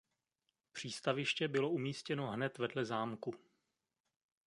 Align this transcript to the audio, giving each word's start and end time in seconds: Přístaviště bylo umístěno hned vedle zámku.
Přístaviště 0.71 1.47
bylo 1.47 1.69
umístěno 1.69 2.31
hned 2.31 2.57
vedle 2.57 2.85
zámku. 2.85 3.35